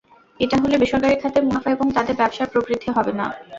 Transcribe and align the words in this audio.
এটা 0.39 0.55
হলে 0.61 0.75
বেসরকারি 0.81 1.15
খাতের 1.17 1.43
মুনাফা 1.47 1.69
এবং 1.71 1.87
তাদের 1.97 2.15
ব্যবসার 2.17 2.51
প্রবৃদ্ধি 2.53 2.89
হবে 2.97 3.11
না। 3.13 3.25